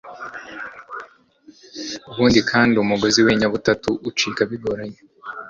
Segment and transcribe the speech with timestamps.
[2.11, 4.99] ubundi kandi umugozi w'inyabutatu ucika bigoranye